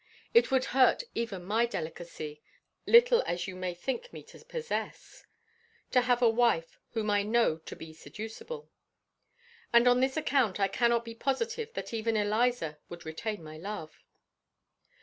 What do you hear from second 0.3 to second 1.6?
It would hurt even